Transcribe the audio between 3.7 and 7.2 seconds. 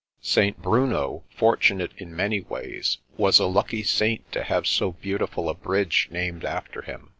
saint to have so beautiful a bridge named after him.